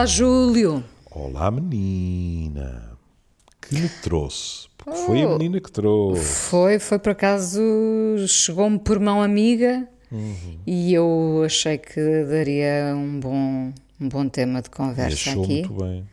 [0.00, 0.82] Olá, Júlio.
[1.10, 2.96] Olá, menina.
[3.60, 4.66] Que me trouxe?
[4.78, 6.24] Porque foi a menina que trouxe.
[6.24, 7.60] Foi, foi por acaso,
[8.26, 9.86] chegou-me por mão amiga
[10.66, 15.52] e eu achei que daria um bom, um bom tema de E conversa achou aqui.
[15.68, 16.08] muito bem.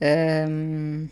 [0.00, 1.08] Ahm,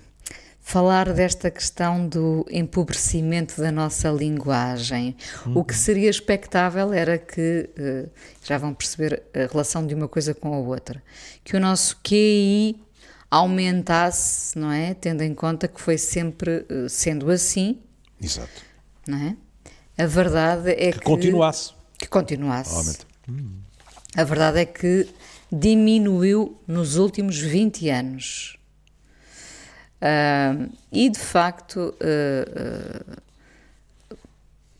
[0.67, 5.17] falar desta questão do empobrecimento da nossa linguagem.
[5.55, 8.07] O que seria expectável era que, eh,
[8.43, 11.01] já vão perceber a relação de uma coisa com a outra,
[11.45, 12.81] que o nosso QI
[13.31, 14.93] aumentasse, não é?
[14.93, 17.79] Tendo em conta que foi sempre eh, sendo assim,
[18.21, 18.61] Exato.
[19.07, 19.37] não é?
[19.97, 20.99] A verdade é que.
[20.99, 21.75] Que continuasse.
[21.97, 22.75] Que continuasse.
[22.75, 23.07] Aumenta.
[24.17, 25.09] A verdade é que
[25.51, 28.56] diminuiu nos últimos 20 anos.
[30.01, 33.19] Ah, e de facto, ah,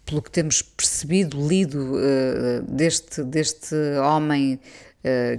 [0.05, 4.61] pelo que temos percebido, lido ah, deste, deste homem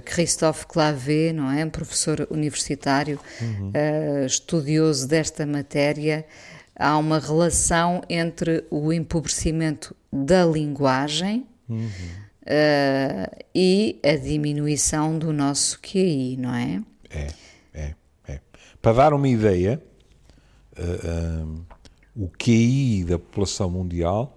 [0.06, 1.62] Christophe Clavé, não é?
[1.62, 3.20] Um professor universitário,
[3.74, 6.24] ah, estudioso desta matéria,
[6.74, 11.46] há uma relação entre o empobrecimento da linguagem
[12.48, 17.26] Uh, e a diminuição do nosso QI, não é, é.
[18.80, 19.82] Para dar uma ideia,
[20.76, 21.46] ah, ah,
[22.14, 24.36] o QI da população mundial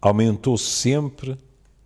[0.00, 1.36] aumentou sempre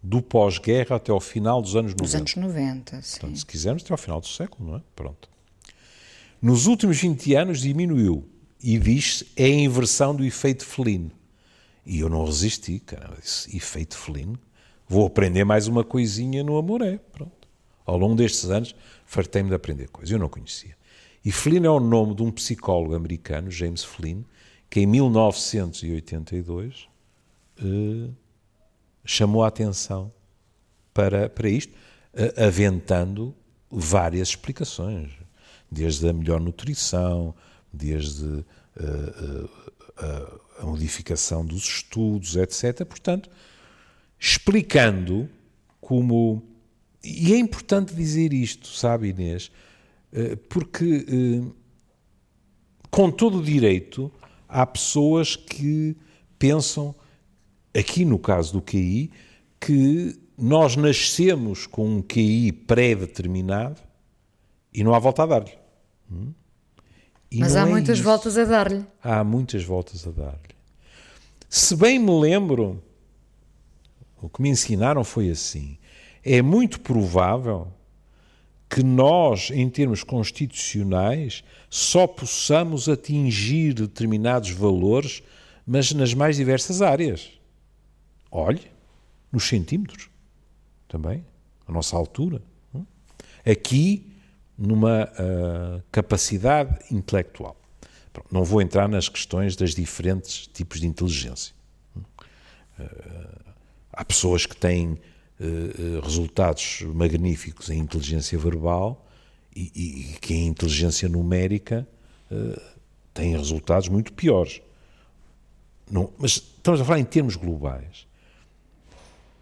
[0.03, 2.03] do pós-guerra até ao final dos anos 90.
[2.03, 3.21] Nos anos 90, sim.
[3.21, 4.83] Portanto, se quisermos, até ao final do século, não é?
[4.97, 5.29] Pronto.
[6.41, 8.27] Nos últimos 20 anos diminuiu
[8.63, 11.11] e diz é a inversão do efeito felino.
[11.85, 14.39] E eu não resisti, cara, disse, efeito felino.
[14.89, 17.49] Vou aprender mais uma coisinha no Amoré, pronto.
[17.85, 20.77] Ao longo destes anos, fartei-me de aprender coisas, eu não conhecia.
[21.25, 24.23] E Flynn é o nome de um psicólogo americano, James Flynn,
[24.71, 26.89] que em 1982
[27.59, 28.11] eh,
[29.05, 30.11] chamou a atenção
[30.95, 31.75] para, para isto,
[32.15, 33.35] a- aventando
[33.71, 35.11] várias explicações,
[35.71, 37.35] desde a melhor nutrição,
[37.73, 38.45] desde
[38.79, 39.49] eh,
[39.99, 42.85] eh, a, modificação dos estudos, etc.
[42.87, 43.29] Portanto,
[44.19, 45.29] explicando
[45.81, 46.43] como.
[47.03, 49.70] E é importante dizer isto, sabe, Inês, Eh,
[50.49, 51.53] porque, eh,
[52.91, 54.11] com todo o direito,
[54.49, 55.97] há pessoas que
[56.39, 56.95] pensam,
[57.77, 59.11] aqui no caso do QI,
[59.61, 63.81] que nós nascemos com um QI pré-determinado
[64.73, 65.53] e não há volta a dar-lhe.
[66.11, 66.33] Hum?
[67.33, 68.05] Mas há é muitas isso.
[68.05, 68.85] voltas a dar-lhe.
[69.03, 70.57] Há muitas voltas a dar-lhe.
[71.49, 72.83] Se bem me lembro,
[74.21, 75.79] o que me ensinaram foi assim:
[76.25, 77.69] é muito provável
[78.71, 85.25] que nós, em termos constitucionais, só possamos atingir determinados valores,
[85.67, 87.33] mas nas mais diversas áreas.
[88.31, 88.71] Olhe,
[89.33, 90.09] nos centímetros
[90.87, 91.25] também,
[91.67, 92.41] a nossa altura.
[92.73, 92.85] hum?
[93.45, 94.07] Aqui,
[94.57, 97.57] numa ah, capacidade intelectual.
[98.31, 101.55] Não vou entrar nas questões das diferentes tipos de inteligência.
[102.79, 103.51] Ah,
[103.93, 104.99] Há pessoas que têm
[106.03, 109.07] resultados magníficos em inteligência verbal
[109.57, 111.89] e, e- e que em inteligência numérica
[112.31, 112.63] eh,
[113.15, 114.61] têm resultados muito piores.
[115.91, 118.07] Não, mas estamos a falar em termos globais.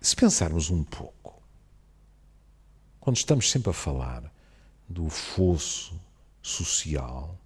[0.00, 1.42] Se pensarmos um pouco,
[3.00, 4.32] quando estamos sempre a falar
[4.88, 5.98] do fosso
[6.40, 7.36] social,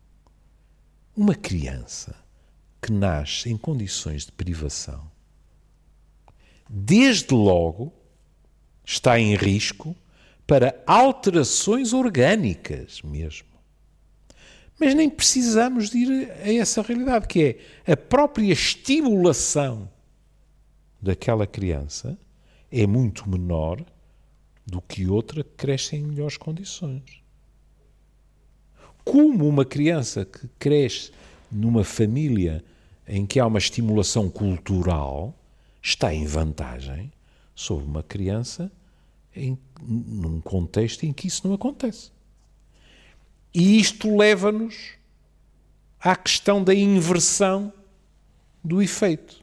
[1.17, 2.15] uma criança
[2.81, 5.11] que nasce em condições de privação,
[6.69, 7.93] desde logo
[8.85, 9.95] está em risco
[10.47, 13.49] para alterações orgânicas mesmo.
[14.79, 19.89] Mas nem precisamos de ir a essa realidade, que é a própria estimulação
[21.01, 22.19] daquela criança
[22.71, 23.85] é muito menor
[24.67, 27.23] do que outra que cresce em melhores condições.
[29.05, 31.11] Como uma criança que cresce
[31.51, 32.65] numa família
[33.07, 35.35] em que há uma estimulação cultural
[35.83, 37.13] está em vantagem
[37.55, 38.71] sobre uma criança
[39.35, 42.11] em, num contexto em que isso não acontece.
[43.55, 44.93] E isto leva-nos
[46.01, 47.73] à questão da inversão
[48.65, 49.43] do efeito.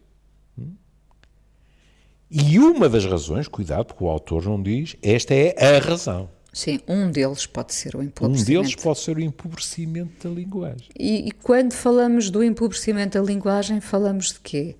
[2.32, 6.30] E uma das razões, cuidado, porque o autor não diz, esta é a razão.
[6.54, 8.46] Sim, um deles pode ser o Um empobrecimento.
[8.64, 10.90] deles pode ser o empobrecimento da linguagem.
[10.98, 14.76] E, e quando falamos do empobrecimento da linguagem, falamos de quê?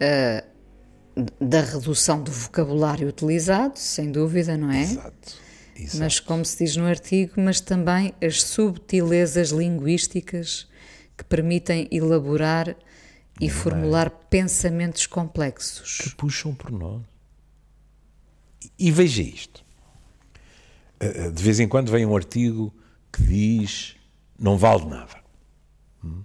[0.00, 0.44] Ah,
[1.40, 4.82] da redução do vocabulário utilizado, sem dúvida, não é?
[4.82, 5.44] Exato.
[5.76, 5.98] Exato.
[5.98, 10.68] Mas, como se diz no artigo, mas também as subtilezas linguísticas
[11.16, 12.76] que permitem elaborar
[13.40, 15.98] e formular pensamentos complexos.
[15.98, 17.02] que puxam por nós.
[18.78, 19.64] E, e veja isto.
[21.02, 22.72] Uh, uh, De vez em quando vem um artigo
[23.12, 23.96] que diz
[24.38, 25.16] não vale nada.
[26.04, 26.22] Hum?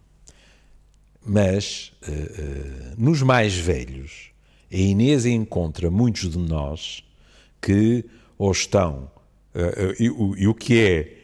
[1.25, 4.28] Mas uh, nos mais velhos,
[4.71, 7.03] a Inês encontra muitos de nós
[7.61, 8.05] que
[8.37, 9.11] ou estão,
[9.53, 11.19] uh, e, o, e, o que é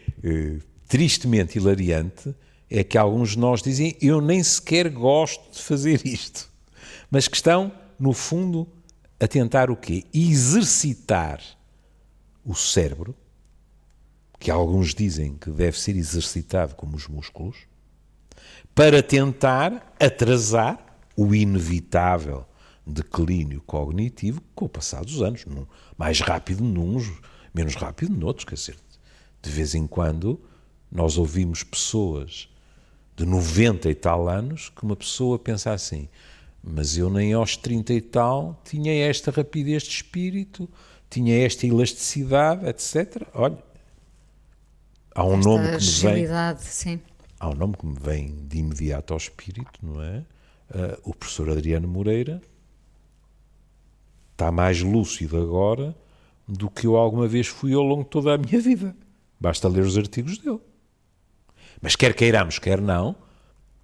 [0.88, 2.36] tristemente hilariante
[2.70, 6.50] é que alguns de nós dizem eu nem sequer gosto de fazer isto,
[7.10, 8.68] mas que estão, no fundo,
[9.20, 10.04] a tentar o quê?
[10.14, 11.42] Exercitar
[12.44, 13.16] o cérebro,
[14.40, 17.58] que alguns dizem que deve ser exercitado como os músculos,
[18.74, 22.46] para tentar atrasar o inevitável
[22.86, 25.46] declínio cognitivo com o passar dos anos,
[25.98, 27.12] mais rápido nuns,
[27.54, 28.78] menos rápido noutros, quer dizer,
[29.42, 30.40] de vez em quando
[30.92, 32.48] nós ouvimos pessoas
[33.16, 36.08] de 90 e tal anos que uma pessoa pensa assim,
[36.62, 40.70] mas eu nem aos 30 e tal tinha esta rapidez de espírito,
[41.10, 43.28] tinha esta elasticidade, etc.
[43.34, 43.58] Olha,
[45.14, 46.28] há um esta nome que me vem.
[46.60, 47.02] Sim.
[47.40, 50.26] Há um nome que me vem de imediato ao espírito, não é?
[50.68, 52.42] Uh, o professor Adriano Moreira
[54.36, 55.96] está mais lúcido agora
[56.48, 58.96] do que eu alguma vez fui ao longo de toda a minha vida.
[59.40, 60.60] Basta ler os artigos dele.
[61.82, 63.16] Mas quer queiramos, quer não,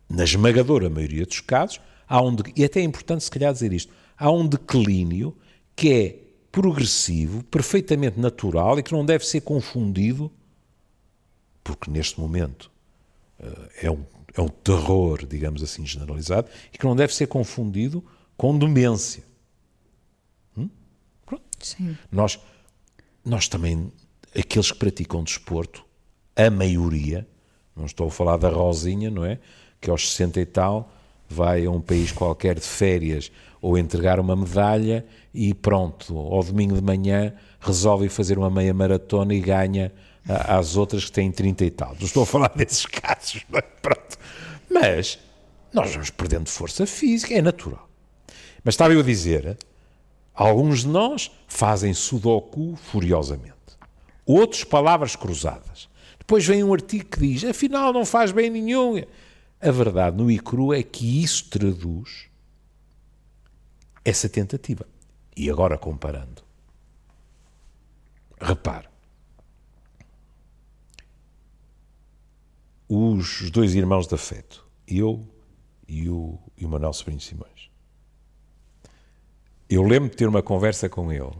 [0.09, 3.91] na esmagadora maioria dos casos, há um, e até é importante se calhar dizer isto,
[4.17, 5.35] há um declínio
[5.75, 6.19] que é
[6.51, 10.29] progressivo, perfeitamente natural e que não deve ser confundido,
[11.63, 12.69] porque neste momento
[13.39, 14.03] uh, é, um,
[14.35, 18.03] é um terror, digamos assim, generalizado, e que não deve ser confundido
[18.35, 19.30] com demência.
[21.61, 21.97] Sim.
[22.11, 22.39] Nós,
[23.23, 23.91] nós também,
[24.37, 25.85] aqueles que praticam desporto,
[26.35, 27.27] a maioria,
[27.75, 29.39] não estou a falar da Rosinha, não é?
[29.79, 30.91] Que aos 60 e tal
[31.29, 33.31] vai a um país qualquer de férias
[33.61, 39.33] ou entregar uma medalha e pronto, ao domingo de manhã resolve fazer uma meia maratona
[39.33, 39.93] e ganha
[40.27, 41.95] às outras que têm 30 e tal.
[41.99, 43.61] Não estou a falar desses casos, não é?
[43.61, 44.17] Pronto.
[44.69, 45.19] Mas
[45.73, 47.87] nós vamos perdendo força física, é natural.
[48.63, 49.57] Mas estava eu a dizer,
[50.33, 53.55] alguns de nós fazem sudoku furiosamente.
[54.25, 55.89] Outros, palavras cruzadas.
[56.19, 59.01] Depois vem um artigo que diz, afinal não faz bem nenhum.
[59.59, 62.29] A verdade no ICRU é que isso traduz
[64.03, 64.85] essa tentativa.
[65.35, 66.43] E agora comparando.
[68.39, 68.89] Repare.
[72.87, 75.25] Os dois irmãos de afeto, eu
[75.87, 77.70] e o, e o Manuel Sobrinho Simões.
[79.71, 81.31] Eu lembro de ter uma conversa com ele,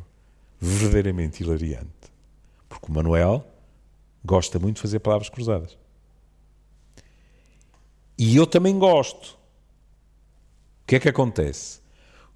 [0.57, 1.89] verdadeiramente hilariante,
[2.69, 3.45] porque o Manuel
[4.23, 5.77] gosta muito de fazer palavras cruzadas.
[8.17, 9.37] E eu também gosto.
[10.83, 11.81] O que é que acontece?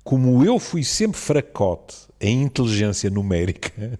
[0.03, 3.98] Como eu fui sempre fracote em inteligência numérica,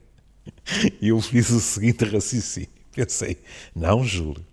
[1.02, 2.70] eu fiz o seguinte raciocínio.
[2.92, 3.42] Pensei,
[3.74, 4.46] não, Júlio,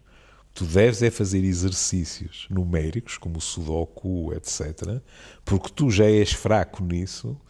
[0.55, 5.01] tu deves é fazer exercícios numéricos, como o Sudoku, etc.,
[5.45, 7.41] porque tu já és fraco nisso,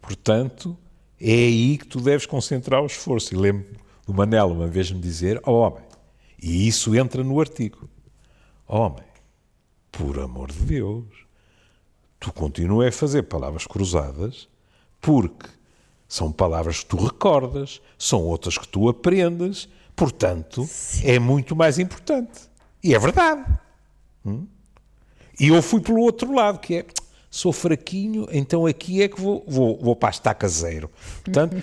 [0.00, 0.76] portanto,
[1.20, 3.34] é aí que tu deves concentrar o esforço.
[3.34, 3.66] E lembro
[4.06, 5.84] do Manel uma vez me dizer, oh, homem,
[6.40, 7.88] e isso entra no artigo,
[8.68, 9.04] oh, homem,
[9.90, 11.06] por amor de Deus,
[12.20, 14.48] tu continuas a fazer palavras cruzadas
[15.00, 15.48] porque
[16.08, 21.06] são palavras que tu recordas, são outras que tu aprendes, portanto, Sim.
[21.06, 22.48] é muito mais importante.
[22.84, 23.42] E é verdade.
[24.26, 24.46] Hum?
[25.40, 26.86] E eu fui pelo outro lado, que é,
[27.30, 30.90] sou fraquinho, então aqui é que vou, vou, vou para a estaca zero.
[31.24, 31.56] Portanto,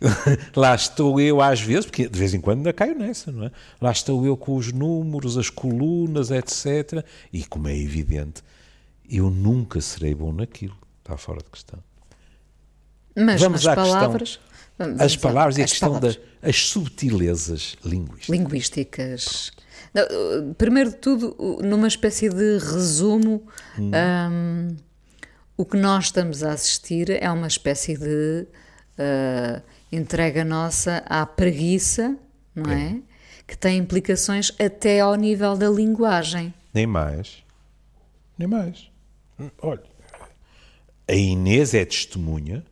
[0.56, 3.52] lá estou eu às vezes, porque de vez em quando ainda caio nessa, não é?
[3.80, 7.04] Lá estou eu com os números, as colunas, etc.
[7.30, 8.42] E como é evidente,
[9.08, 10.76] eu nunca serei bom naquilo.
[11.00, 11.78] Está fora de questão.
[13.14, 14.40] Mas Vamos às palavras.
[14.78, 16.18] Questão, as palavras e a questão das
[16.56, 18.28] subtilezas linguísticas.
[18.28, 19.52] Linguísticas.
[20.58, 23.46] Primeiro de tudo, numa espécie de resumo,
[23.78, 23.90] hum.
[24.30, 24.76] um,
[25.56, 28.46] o que nós estamos a assistir é uma espécie de.
[28.98, 29.60] Uh,
[29.90, 32.16] entrega nossa à preguiça,
[32.54, 32.86] não é?
[32.86, 33.00] é?
[33.46, 36.52] Que tem implicações até ao nível da linguagem.
[36.74, 37.44] Nem mais.
[38.36, 38.90] Nem mais.
[39.62, 39.82] Olha,
[41.08, 42.64] a Inês é testemunha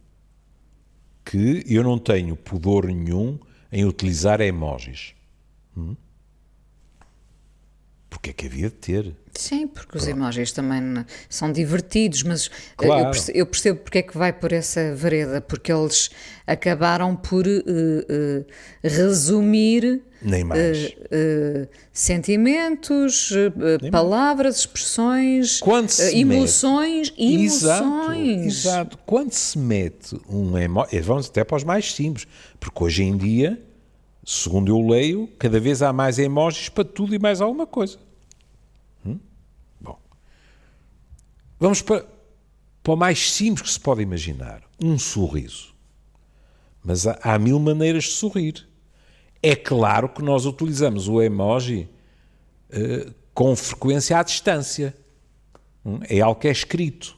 [1.25, 3.39] que eu não tenho pudor nenhum
[3.71, 5.15] em utilizar emojis.
[5.77, 5.97] Hum?
[8.15, 9.13] Porque é que havia de ter?
[9.35, 13.07] Sim, porque os emojis também são divertidos, mas claro.
[13.07, 16.11] eu, percebo, eu, percebo, porque é que vai por essa vereda, porque eles
[16.47, 18.47] acabaram por uh, uh,
[18.85, 23.33] resumir uh, sentimentos,
[23.91, 25.61] palavras, expressões,
[26.13, 27.53] emoções, mete, emoções.
[27.53, 28.13] Exato,
[28.47, 28.99] exato.
[29.05, 32.29] Quando se mete um emoji, vamos até para os mais simples,
[32.61, 33.61] porque hoje em dia
[34.25, 37.99] segundo eu leio, cada vez há mais emojis para tudo e mais alguma coisa.
[39.05, 39.19] Hum?
[39.81, 39.99] Bom,
[41.61, 42.07] vamos para,
[42.83, 45.75] para o mais simples que se pode imaginar: um sorriso.
[46.83, 48.67] Mas há, há mil maneiras de sorrir.
[49.43, 51.89] É claro que nós utilizamos o emoji
[52.71, 54.97] uh, com frequência à distância.
[55.85, 55.99] Hum?
[56.09, 57.17] É algo que é escrito.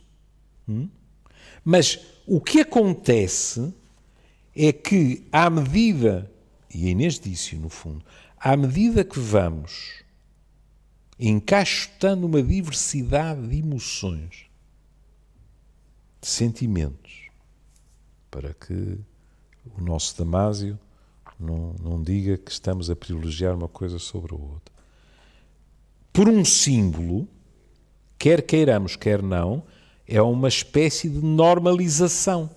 [0.68, 0.88] Hum?
[1.64, 3.72] Mas o que acontece
[4.56, 6.30] é que, à medida,
[6.76, 8.04] e a Inês disse no fundo,
[8.38, 10.04] à medida que vamos
[11.18, 14.44] encaixotando uma diversidade de emoções,
[16.20, 17.30] de sentimentos,
[18.30, 18.98] para que
[19.74, 20.78] o nosso Damásio
[21.40, 24.74] não, não diga que estamos a privilegiar uma coisa sobre a outra.
[26.12, 27.26] Por um símbolo,
[28.18, 29.64] quer queiramos, quer não,
[30.06, 32.50] é uma espécie de normalização.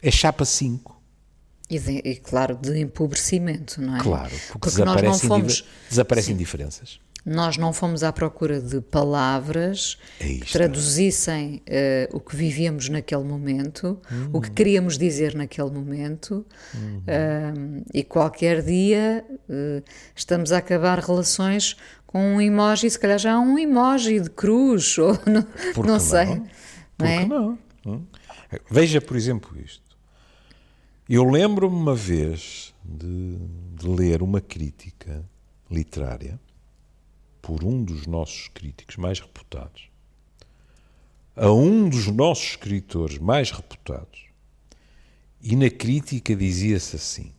[0.00, 0.97] É chapa 5.
[1.70, 4.00] E, de, e, claro, de empobrecimento, não é?
[4.00, 7.00] Claro, porque, porque desaparecem, fomos, desaparecem diferenças.
[7.28, 14.00] Nós não fomos à procura de palavras que traduzissem uh, o que vivíamos naquele momento,
[14.32, 19.82] o que queríamos dizer naquele momento, uh, e qualquer dia uh,
[20.16, 24.96] estamos a acabar relações com um emoji, se calhar já há um emoji de cruz,
[24.98, 25.46] ou não,
[25.84, 26.26] não sei.
[26.26, 26.48] Não?
[26.98, 27.26] Não, é?
[27.26, 27.58] não?
[27.84, 28.02] Hum?
[28.70, 29.87] Veja, por exemplo, isto.
[31.08, 33.38] Eu lembro-me uma vez de,
[33.74, 35.24] de ler uma crítica
[35.70, 36.38] literária
[37.40, 39.88] por um dos nossos críticos mais reputados,
[41.34, 44.26] a um dos nossos escritores mais reputados,
[45.40, 47.32] e na crítica dizia-se assim: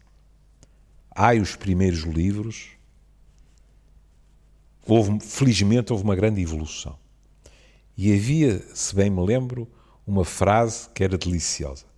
[1.16, 2.72] ai, os primeiros livros
[4.84, 6.98] houve, felizmente houve uma grande evolução.
[7.96, 9.72] E havia, se bem me lembro,
[10.08, 11.89] uma frase que era deliciosa,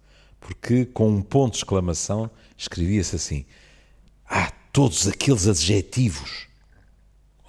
[0.41, 3.45] porque com um ponto de exclamação escrevia-se assim:
[4.25, 6.47] Ah, todos aqueles adjetivos.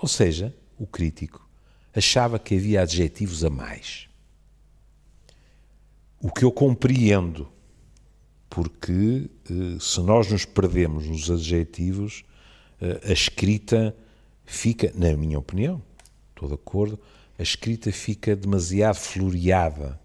[0.01, 1.49] Ou seja, o crítico
[1.95, 4.09] achava que havia adjetivos a mais.
[6.21, 7.51] O que eu compreendo,
[8.49, 12.25] porque eh, se nós nos perdemos nos adjetivos,
[12.81, 13.97] eh, a escrita
[14.45, 15.83] fica, na minha opinião,
[16.31, 16.99] estou de acordo,
[17.39, 20.01] a escrita fica demasiado floreada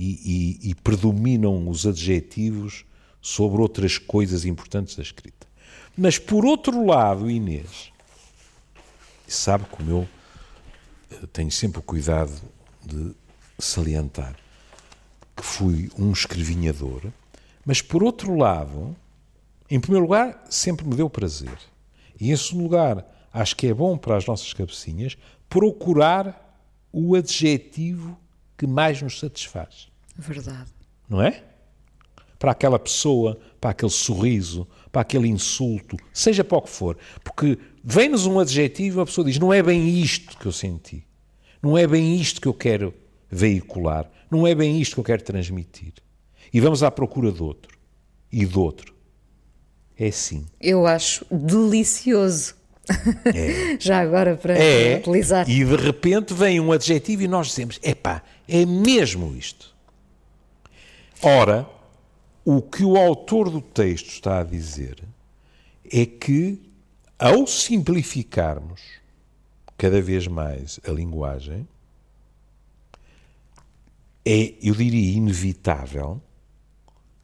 [0.00, 2.86] e, e, e predominam os adjetivos
[3.20, 5.46] sobre outras coisas importantes da escrita.
[5.94, 7.92] Mas, por outro lado, Inês,
[9.28, 10.08] sabe como eu
[11.10, 12.32] eh, tenho sempre o cuidado
[12.82, 13.14] de
[13.58, 14.34] salientar
[15.36, 17.02] que fui um escrevinhador,
[17.66, 18.96] mas, por outro lado,
[19.68, 21.58] em primeiro lugar, sempre me deu prazer.
[22.18, 26.58] E, em segundo lugar, acho que é bom para as nossas cabecinhas procurar
[26.90, 28.18] o adjetivo
[28.56, 29.89] que mais nos satisfaz.
[30.20, 30.70] Verdade.
[31.08, 31.42] Não é?
[32.38, 36.96] Para aquela pessoa, para aquele sorriso, para aquele insulto, seja para o que for.
[37.24, 41.06] Porque vem-nos um adjetivo e a pessoa diz: não é bem isto que eu senti.
[41.62, 42.94] Não é bem isto que eu quero
[43.30, 44.10] veicular.
[44.30, 45.94] Não é bem isto que eu quero transmitir.
[46.52, 47.78] E vamos à procura de outro.
[48.30, 48.94] E de outro.
[49.98, 50.46] É assim.
[50.60, 52.54] Eu acho delicioso
[53.24, 53.76] é.
[53.78, 55.48] Já agora para, é, para utilizar.
[55.48, 59.74] E de repente vem um adjetivo e nós dizemos: epá, é mesmo isto.
[61.22, 61.68] Ora,
[62.44, 65.02] o que o autor do texto está a dizer
[65.84, 66.60] é que,
[67.18, 68.80] ao simplificarmos
[69.76, 71.68] cada vez mais a linguagem,
[74.24, 76.22] é, eu diria, inevitável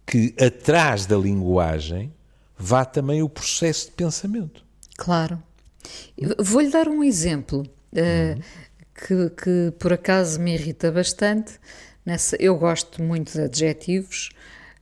[0.06, 2.12] que atrás da linguagem
[2.56, 4.64] vá também o processo de pensamento.
[4.96, 5.42] Claro.
[6.38, 7.62] Vou-lhe dar um exemplo
[7.92, 8.42] uh,
[8.94, 11.58] que, que, por acaso me irrita bastante.
[12.06, 14.30] Nessa, eu gosto muito de adjetivos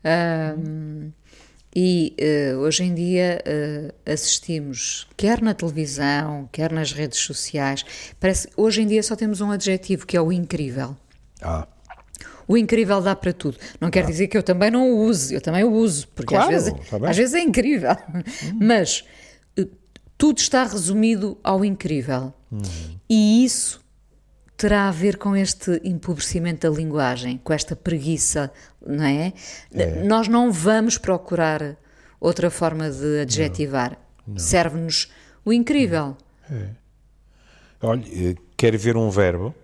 [0.05, 1.11] uh,
[1.75, 3.43] e uh, hoje em dia
[4.05, 7.83] assistimos, quer na televisão, quer nas redes sociais,
[8.21, 10.95] parece hoje em dia só temos um adjetivo que é o incrível.
[11.41, 11.67] Ah.
[12.47, 13.57] O incrível dá para tudo.
[13.81, 14.07] Não quer ah.
[14.07, 16.89] dizer que eu também não o use, eu também o uso, porque claro, às, vezes,
[16.91, 17.97] tá às vezes é incrível.
[18.15, 18.59] Hum.
[18.61, 19.03] Mas
[20.17, 22.33] tudo está resumido ao incrível.
[22.51, 22.63] Uhum.
[23.09, 23.84] E isso
[24.57, 28.53] terá a ver com este empobrecimento da linguagem, com esta preguiça,
[28.85, 29.33] não é?
[29.73, 30.03] é.
[30.05, 31.77] Nós não vamos procurar
[32.21, 33.99] outra forma de adjetivar.
[34.37, 35.13] Serve-nos
[35.45, 36.17] o incrível.
[36.51, 36.69] É.
[37.83, 39.55] Olha, eh, quer ver um verbo?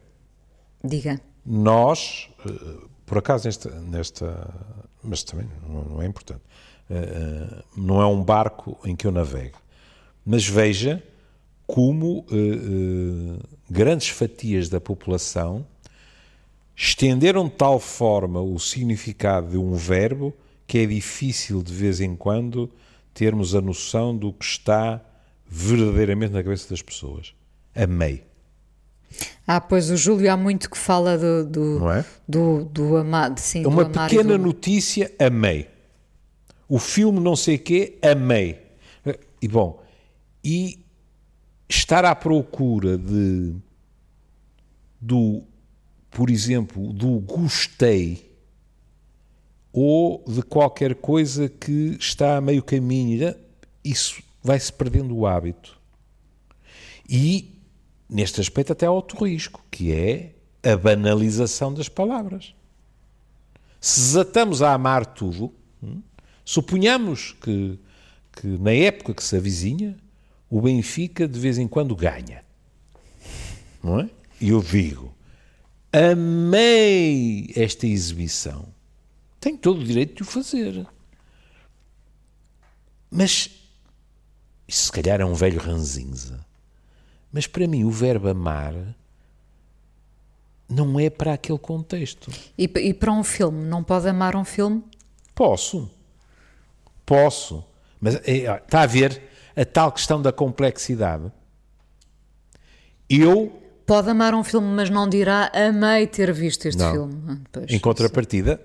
[0.85, 1.21] Diga.
[1.47, 4.53] Nós, eh, por acaso, nesta, nesta
[5.03, 6.43] mas também não é importante,
[6.91, 9.59] eh, não é um barco em que eu navego.
[10.25, 11.03] Mas veja
[11.75, 13.39] como uh, uh,
[13.71, 15.65] grandes fatias da população
[16.77, 20.35] estenderam de tal forma o significado de um verbo
[20.67, 22.71] que é difícil de vez em quando
[23.13, 25.01] termos a noção do que está
[25.47, 27.35] verdadeiramente na cabeça das pessoas.
[27.75, 28.25] Amei.
[29.47, 32.05] Ah, pois o Júlio há muito que fala do, do, é?
[32.27, 33.39] do, do amado.
[33.39, 35.69] Sim, Uma do pequena do- notícia, amei.
[36.69, 38.61] O filme não sei quê, amei.
[39.43, 39.83] E bom,
[40.45, 40.79] e
[41.71, 43.55] estar à procura de
[45.01, 45.43] do,
[46.11, 48.29] por exemplo, do gostei
[49.73, 53.35] ou de qualquer coisa que está a meio caminho,
[53.85, 55.79] isso vai-se perdendo o hábito.
[57.09, 57.57] E,
[58.09, 62.53] neste aspecto, até há outro risco, que é a banalização das palavras.
[63.81, 66.03] Se desatamos a amar tudo, hum,
[66.45, 67.79] suponhamos que,
[68.33, 69.97] que na época que se avizinha,
[70.51, 72.45] o Benfica de vez em quando ganha.
[73.83, 74.11] Não é?
[74.41, 75.15] E eu digo,
[75.93, 78.67] amei esta exibição.
[79.39, 80.87] Tenho todo o direito de o fazer.
[83.11, 83.51] Mas,
[84.67, 86.45] isso se calhar é um velho ranzinza.
[87.33, 88.75] Mas para mim o verbo amar
[90.69, 92.31] não é para aquele contexto.
[92.59, 94.83] E, e para um filme, não pode amar um filme?
[95.35, 95.91] Posso.
[97.07, 97.65] Posso.
[98.01, 99.30] Mas é, está a ver
[99.61, 101.31] a tal questão da complexidade.
[103.09, 106.93] Eu, Pode amar um filme, mas não dirá amei ter visto este Não.
[106.93, 107.23] filme.
[107.29, 107.71] Ah, pois.
[107.71, 108.61] em contrapartida,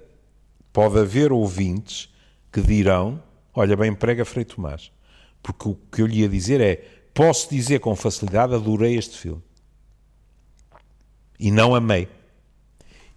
[0.72, 2.14] pode haver ouvintes
[2.52, 3.22] que dirão:
[3.54, 4.92] Olha, bem prega Frei Tomás.
[5.42, 6.76] Porque o que eu lhe ia dizer é:
[7.14, 9.42] posso dizer com facilidade, adorei este filme.
[11.40, 12.08] E não amei.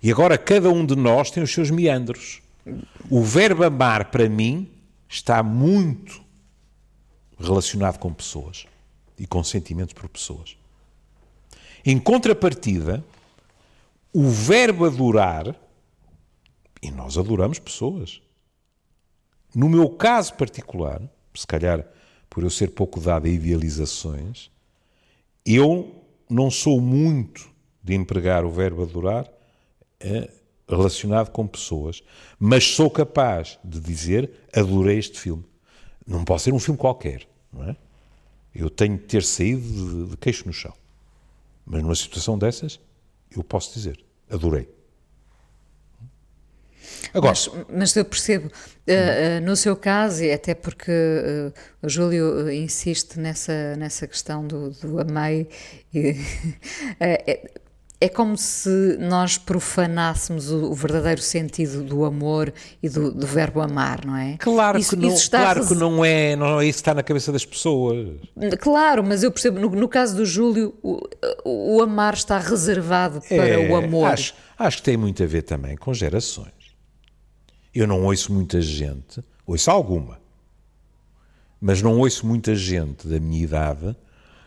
[0.03, 2.41] E agora cada um de nós tem os seus meandros.
[3.11, 4.69] O verbo amar, para mim,
[5.09, 6.27] está muito
[7.39, 8.67] relacionado com pessoas
[9.19, 10.57] e com sentimentos por pessoas.
[11.85, 13.05] Em contrapartida,
[14.13, 15.55] o verbo adorar,
[16.83, 18.21] e nós adoramos pessoas.
[19.55, 21.01] No meu caso particular,
[21.35, 21.87] se calhar
[22.29, 24.51] por eu ser pouco dado a idealizações,
[25.45, 27.51] eu não sou muito
[27.83, 29.31] de empregar o verbo adorar
[30.01, 30.31] eh,
[30.69, 32.03] relacionado com pessoas,
[32.39, 35.48] mas sou capaz de dizer adorei este filme.
[36.09, 37.77] Não pode ser um filme qualquer, não é?
[38.55, 40.73] Eu tenho de ter saído de, de queixo no chão.
[41.67, 42.81] Mas numa situação dessas,
[43.31, 44.69] eu posso dizer adorei.
[47.13, 48.51] Agora, Mas, mas eu percebo,
[48.87, 54.47] eh, eh, no seu caso, e até porque eh, o Júlio insiste nessa, nessa questão
[54.47, 55.49] do, do amei,
[56.99, 57.51] é,
[58.01, 63.61] é como se nós profanássemos o, o verdadeiro sentido do amor e do, do verbo
[63.61, 64.37] amar, não é?
[64.39, 67.03] Claro, Isso- que, não, está claro que não é, não é isso que está na
[67.03, 68.17] cabeça das pessoas.
[68.61, 71.01] Claro, mas eu percebo, no, no caso do Júlio, o,
[71.45, 74.09] o amar está reservado para o amor.
[74.11, 76.53] É, Acho, acho que tem muito a ver também com gerações.
[77.75, 80.19] Eu não ouço muita gente, ouço alguma,
[81.61, 83.97] mas não ouço muita gente da minha idade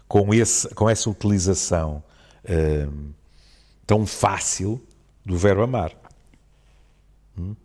[0.08, 2.02] com, esse, com essa utilização
[2.50, 3.12] hum,
[3.86, 4.82] tão fácil
[5.26, 5.94] do verbo amar.
[7.38, 7.56] Hum?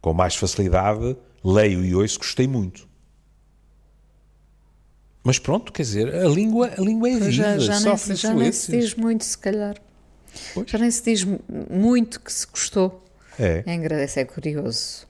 [0.00, 2.86] Com mais facilidade, leio e ouço, gostei muito.
[5.24, 8.22] Mas pronto, quer dizer, a língua, a língua é viva, já, já, nem, sofre se-
[8.22, 9.76] já nem se diz muito, se calhar.
[10.54, 10.70] Pois.
[10.70, 13.02] Já nem se diz mu- muito que se gostou.
[13.38, 13.64] É.
[13.66, 15.04] É engraçado, é curioso.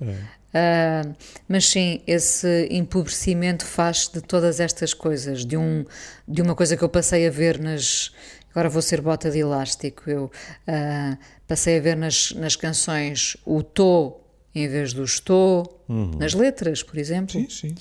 [0.55, 1.03] Ah,
[1.47, 5.85] mas sim, esse empobrecimento faz de todas estas coisas, de, um,
[6.27, 8.11] de uma coisa que eu passei a ver nas.
[8.57, 10.09] Agora vou ser bota de elástico.
[10.09, 10.31] Eu
[10.67, 14.19] ah, passei a ver nas, nas canções o tô
[14.55, 15.85] em vez do estou,
[16.19, 17.39] nas letras, por exemplo.
[17.39, 17.75] Sim, sim.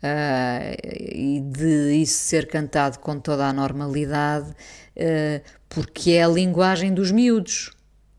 [0.00, 4.54] Ah, e de isso ser cantado com toda a normalidade,
[4.96, 7.72] ah, porque é a linguagem dos miúdos,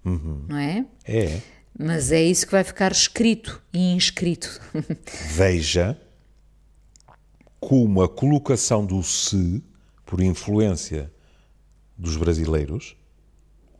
[0.03, 0.85] não é?
[1.05, 1.39] É.
[1.79, 4.59] Mas é isso que vai ficar escrito e inscrito.
[5.31, 5.97] Veja
[7.61, 9.63] como a colocação do se,
[10.05, 11.12] por influência
[12.03, 12.97] dos brasileiros,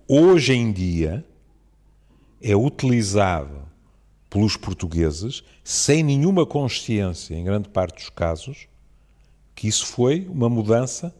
[0.08, 1.26] hoje em dia
[2.42, 3.68] é utilizado
[4.30, 8.70] pelos portugueses sem nenhuma consciência, em grande parte dos casos,
[9.54, 11.14] que isso foi uma mudança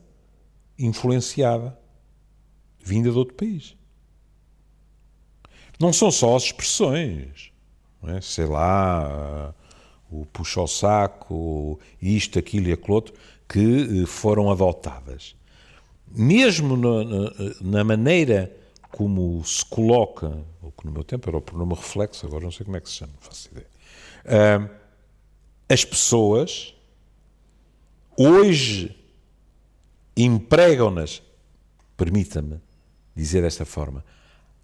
[0.80, 1.78] influenciada,
[2.82, 3.76] vinda de outro país.
[5.78, 7.52] Não são só as expressões,
[8.04, 8.22] é?
[8.22, 9.54] sei lá,
[10.10, 13.14] o puxa ao saco, isto, aquilo e aquilo outro,
[13.50, 15.36] que eh, foram adotadas.
[16.16, 18.52] Mesmo na, na- na maneira
[18.92, 22.64] como se coloca, ou que no meu tempo era o pronome reflexo, agora não sei
[22.66, 23.68] como é que se chama, não faço ideia.
[24.26, 24.70] Ah,
[25.68, 26.76] as pessoas
[28.16, 28.96] hoje
[30.16, 31.22] empregam-nas,
[31.98, 32.60] permita-me
[33.16, 34.04] dizer desta forma,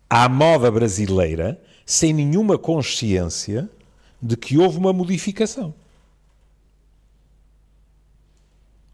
[0.09, 3.67] à moda brasileira, sem nenhuma consciência
[4.21, 5.73] de que houve uma modificação.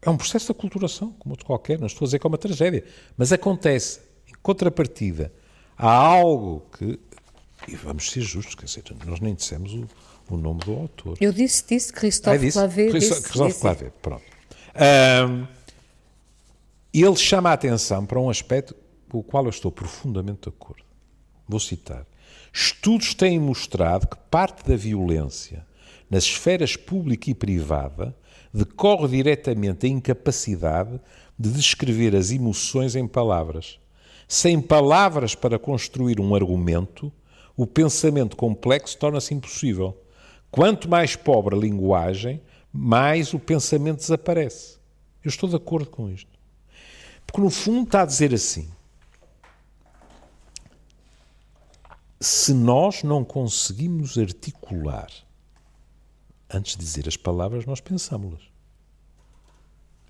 [0.06, 2.38] É um processo de aculturação, como outro qualquer, não estou a dizer que é uma
[2.38, 2.84] tragédia,
[3.16, 3.98] mas acontece.
[4.28, 5.32] Em contrapartida,
[5.76, 6.98] há algo que.
[7.66, 9.88] E vamos ser justos, quer dizer, nós nem dissemos o,
[10.30, 11.16] o nome do autor.
[11.20, 12.56] Eu disse, disse Christophe Ah, disse?
[12.58, 12.86] Clavé.
[12.88, 14.22] Christophe disse- Clavé, pronto.
[14.74, 15.46] Ahm,
[16.94, 18.76] ele chama a atenção para um aspecto
[19.08, 20.84] com o qual eu estou profundamente de acordo.
[21.48, 22.06] Vou citar.
[22.52, 25.66] Estudos têm mostrado que parte da violência
[26.08, 28.14] nas esferas pública e privada
[28.56, 30.98] decorre diretamente da incapacidade
[31.38, 33.78] de descrever as emoções em palavras.
[34.26, 37.12] Sem palavras para construir um argumento,
[37.54, 39.96] o pensamento complexo torna-se impossível.
[40.50, 42.40] Quanto mais pobre a linguagem,
[42.72, 44.78] mais o pensamento desaparece.
[45.22, 46.30] Eu estou de acordo com isto.
[47.26, 48.68] Porque no fundo está a dizer assim:
[52.18, 55.25] se nós não conseguimos articular
[56.52, 58.42] antes de dizer as palavras, nós pensámos-las.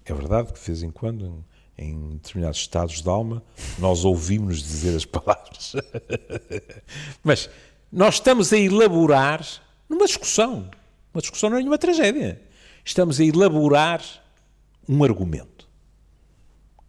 [0.05, 1.45] É verdade que de vez em quando,
[1.77, 3.43] em, em determinados estados de alma,
[3.79, 5.75] nós ouvimos dizer as palavras.
[7.25, 7.51] Mas
[7.91, 9.45] nós estamos a elaborar
[9.89, 10.71] numa discussão.
[11.13, 12.41] Uma discussão não é nenhuma tragédia.
[12.85, 14.03] Estamos a elaborar
[14.89, 15.69] um argumento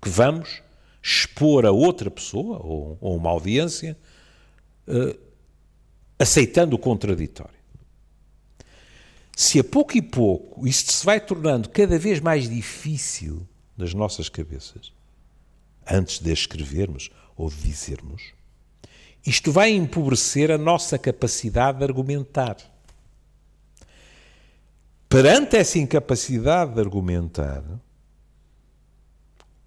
[0.02, 0.62] que vamos
[1.02, 3.98] expor a outra pessoa ou, ou uma audiência
[4.88, 5.18] eh,
[6.20, 7.57] aceitando o contraditório.
[9.40, 13.48] Se a pouco e pouco isto se vai tornando cada vez mais difícil
[13.78, 14.92] nas nossas cabeças,
[15.86, 18.34] antes de escrevermos ou de dizermos,
[19.24, 22.58] isto vai empobrecer a nossa capacidade de argumentar.
[25.08, 27.64] Perante essa incapacidade de argumentar,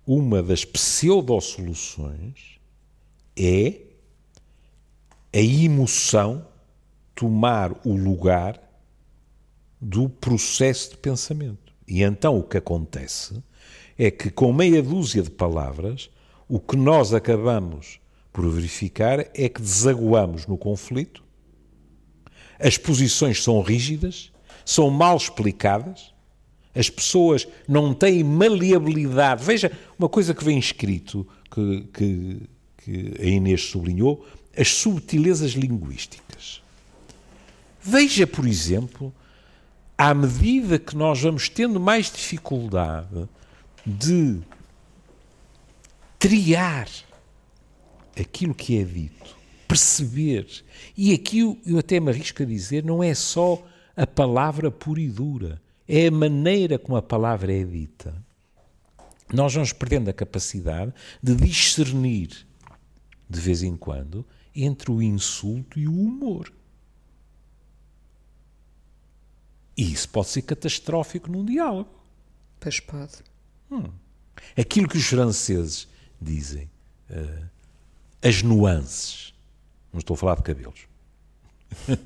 [0.05, 2.59] uma das pseudo-soluções
[3.37, 3.83] é
[5.33, 6.45] a emoção
[7.15, 8.69] tomar o lugar
[9.81, 11.73] do processo de pensamento.
[11.87, 13.43] E então o que acontece
[13.99, 16.11] é que, com meia dúzia de palavras,
[16.49, 18.01] o que nós acabamos
[18.33, 21.25] por verificar é que desaguamos no conflito,
[22.59, 24.31] as posições são rígidas,
[24.65, 26.13] são mal explicadas,
[26.75, 29.45] as pessoas não têm maleabilidade.
[29.45, 32.43] Veja uma coisa que vem escrito, que, que,
[32.77, 34.25] que a Inês sublinhou,
[34.57, 36.63] as subtilezas linguísticas.
[37.83, 39.13] Veja, por exemplo,
[40.01, 43.29] à medida que nós vamos tendo mais dificuldade
[43.85, 44.41] de
[46.19, 46.89] triar
[48.19, 49.37] aquilo que é dito,
[49.69, 50.49] perceber,
[50.97, 53.63] e aqui eu- eu até me arrisco a dizer, não é só
[53.95, 58.15] a palavra pura e dura, é a maneira como a palavra é dita.
[59.31, 62.31] Nós vamos perdendo a capacidade de discernir,
[63.29, 64.25] de vez em quando,
[64.57, 66.51] entre o insulto e o humor.
[69.77, 71.89] E isso pode ser catastrófico num diálogo.
[72.59, 73.13] Pois pode.
[74.59, 75.89] Aquilo que os franceses
[76.21, 76.71] dizem,
[77.09, 77.43] eh,
[78.23, 79.33] as nuances.
[79.93, 80.81] Não estou a falar de cabelos.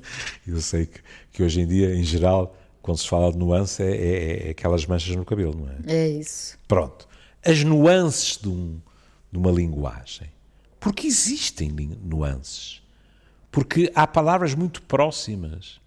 [0.47, 0.99] Eu sei que,
[1.31, 4.85] que hoje em dia, em geral, quando se fala de nuance, é, é- é aquelas
[4.85, 5.77] manchas no cabelo, não é?
[5.95, 6.57] É isso.
[6.67, 7.07] Pronto.
[7.43, 8.79] As nuances de, um-
[9.31, 10.31] de uma linguagem.
[10.79, 11.69] Porque existem
[12.03, 12.81] nuances.
[13.51, 15.79] Porque há palavras muito próximas.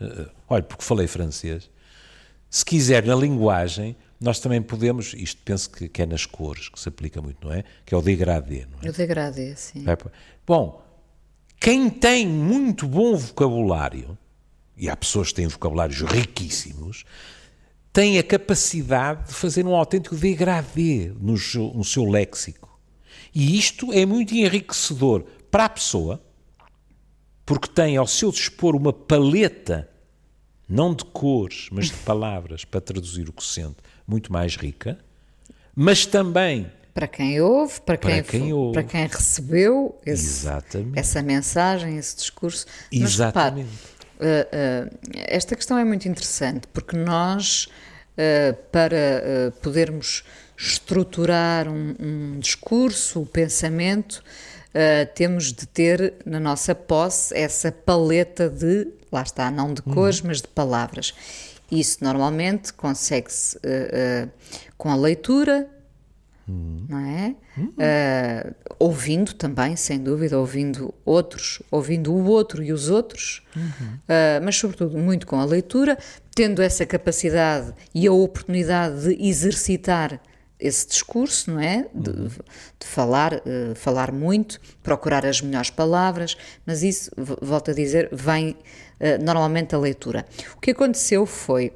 [0.00, 1.70] Eh, olha, porque falei francês.
[2.50, 6.78] Se quiser, na linguagem, nós também podemos, isto penso que, que é nas cores, que
[6.78, 7.64] se aplica muito, não é?
[7.84, 8.92] Que é o degradê, não é?
[8.92, 9.82] Degradei, assim.
[9.82, 10.12] Vai para-
[10.46, 10.82] Bom,
[11.60, 14.16] quem tem muito bom vocabulário,
[14.76, 17.04] e há pessoas que têm vocabulários riquíssimos,
[17.92, 21.34] tem a capacidade de fazer um autêntico degradê no
[21.74, 22.78] no seu léxico.
[23.34, 26.20] E isto é muito enriquecedor para a pessoa,
[27.46, 29.88] porque tem ao seu dispor uma paleta,
[30.68, 33.76] não de cores, mas de palavras, para traduzir o que sente,
[34.06, 34.98] muito mais rica,
[35.74, 38.72] mas também Para quem ouve, para quem, Para quem ouve.
[38.74, 40.98] para quem recebeu esse, Exatamente.
[40.98, 42.66] essa mensagem, esse discurso.
[42.92, 43.68] Mas Exatamente.
[44.20, 44.88] eh, eh,
[45.26, 47.66] esta questão é muito interessante porque nós,
[48.16, 50.22] eh, para podermos
[50.56, 54.22] estruturar um, um discurso, o pensamento,
[54.74, 60.20] eh, temos de ter na nossa posse essa paleta de, lá está, não de cores,
[60.20, 61.14] mas de palavras.
[61.70, 64.28] Isso normalmente consegue-se eh, eh,
[64.76, 65.68] com a leitura,
[66.46, 67.34] não é?
[67.78, 73.42] Ah, ouvindo também, sem dúvida, ouvindo outros, ouvindo o outro e os outros,
[74.08, 75.96] Ah, mas sobretudo muito com a leitura,
[76.34, 80.20] tendo essa capacidade e a oportunidade de exercitar
[80.66, 81.86] esse discurso, não é?
[81.94, 88.08] De, de falar, eh, falar muito, procurar as melhores palavras, mas isso, volto a dizer,
[88.12, 88.56] vem
[88.98, 90.24] eh, normalmente da leitura.
[90.56, 91.72] O que aconteceu foi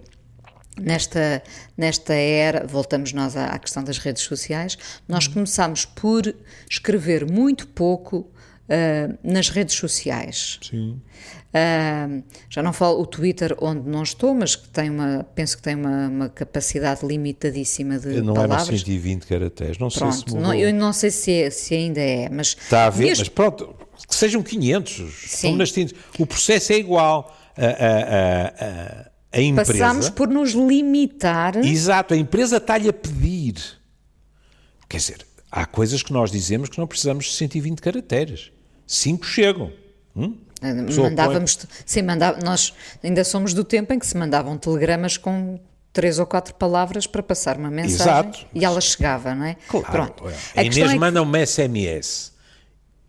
[0.80, 1.42] nesta,
[1.76, 5.34] nesta era, voltamos nós à, à questão das redes sociais, nós Uhum.
[5.34, 6.34] começámos por
[6.70, 8.30] escrever muito pouco
[8.68, 10.58] ah, nas redes sociais.
[10.62, 11.00] Sim.
[11.54, 12.08] Ah,
[12.50, 15.74] já não falo o Twitter onde não estou, mas que tem uma, penso que tem
[15.74, 18.66] uma, uma capacidade limitadíssima de Não é nos palavras.
[18.80, 19.78] 120 caracteres.
[19.78, 20.42] Não sei se Pronto, mudou.
[20.48, 23.28] não, eu não sei se, é- se ainda é, mas Está a ver, mesmo- mas
[23.30, 23.74] pronto,
[24.06, 25.02] que sejam 500.
[25.26, 25.56] Sim.
[25.56, 25.98] Nas tintas.
[26.18, 27.34] O processo é igual.
[27.56, 29.72] A, a, a, a, a empresa.
[29.72, 31.56] passámos por nos limitar.
[31.56, 33.54] Exato, a empresa está-lhe a pedir.
[34.88, 38.52] Quer dizer, há coisas que nós dizemos que não precisamos de 120 caracteres.
[38.88, 39.70] Cinco chegam.
[40.16, 40.34] Hum?
[40.60, 42.72] A pessoa Mandávamos, sim, mandava, nós
[43.04, 45.60] ainda somos do tempo em que se mandavam telegramas com
[45.92, 48.46] três ou quatro palavras para passar uma mensagem Exato.
[48.54, 49.56] e ela chegava, não é?
[49.68, 49.86] Claro.
[49.86, 50.24] Pronto.
[50.56, 52.32] A A Inês é que- manda-me SMS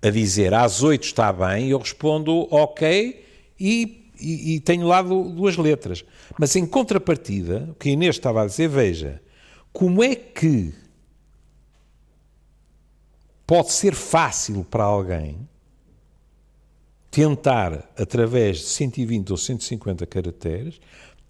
[0.02, 3.26] a dizer às 8 está bem, eu respondo ok
[3.60, 6.04] e, e- e tenho lá du- duas letras.
[6.38, 9.20] Mas em contrapartida, o que a Inês estava a dizer, veja,
[9.74, 10.72] como é que
[13.48, 15.48] pode ser fácil para alguém
[17.12, 20.80] tentar, através de 120 ou 150 caracteres,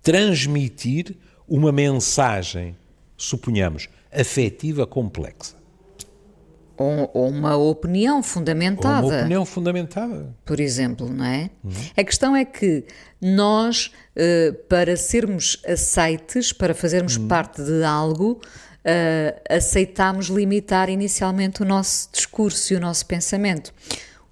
[0.01, 1.15] transmitir
[1.47, 2.75] uma mensagem,
[3.17, 5.55] suponhamos, afetiva complexa.
[6.77, 9.05] ou, ou uma opinião Ou fundamentada.
[9.05, 10.33] uma opinião fundamentada.
[10.45, 11.49] por exemplo, não é?
[11.97, 12.85] A questão é que
[13.21, 18.39] nós, eh, para sermos aceites, para fazermos parte de algo,
[18.85, 23.73] eh, aceitámos limitar inicialmente o nosso discurso e o nosso pensamento.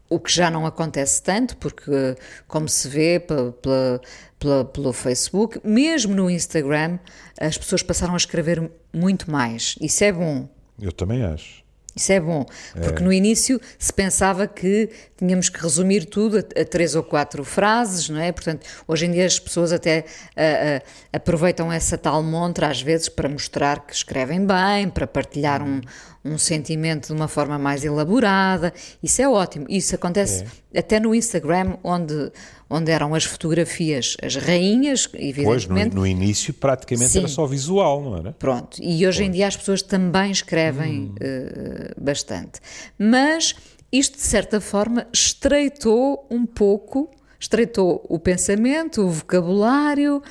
[0.09, 2.15] O que já não acontece tanto, porque,
[2.47, 4.01] como se vê pe- pela-
[4.39, 6.97] pela- pelo Facebook, mesmo no Instagram,
[7.39, 9.75] as pessoas passaram a escrever muito mais.
[9.81, 10.47] Isso é bom.
[10.79, 11.65] Eu também acho.
[11.95, 12.45] Isso é bom,
[12.83, 17.43] porque no início se pensava que tínhamos que resumir tudo a, a três ou quatro
[17.43, 18.31] frases, não é?
[18.31, 20.41] Portanto, hoje em dia as pessoas até ah,
[20.77, 25.81] ah, aproveitam essa tal montra às vezes para mostrar que escrevem bem, para partilhar um,
[26.23, 28.73] um sentimento de uma forma mais elaborada.
[29.01, 29.65] Isso é ótimo.
[29.69, 32.31] Isso acontece até no Instagram, onde,
[32.69, 35.95] onde eram as fotografias, as rainhas, Pois, no, evidentemente.
[35.95, 37.33] no início praticamente era Sim.
[37.33, 38.31] só visual, não era?
[38.33, 42.59] Pronto, e hoje em dia as pessoas também escrevem eh, bastante.
[42.97, 43.55] Mas
[43.91, 50.21] isto, de certa forma, estreitou um pouco, estreitou o pensamento, o vocabulário,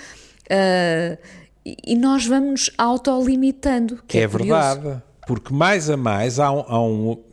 [0.48, 1.16] eh,
[1.64, 4.00] e nós vamos nos autolimitando.
[4.06, 5.02] Que É, é, verdade.
[5.26, 7.24] Porque mais a mais há um, há um,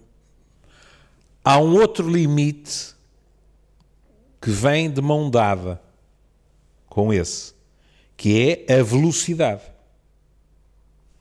[1.43, 2.95] há um outro limite
[4.41, 5.82] que vem de mão dada
[6.88, 7.53] com esse,
[8.17, 9.62] que é a velocidade.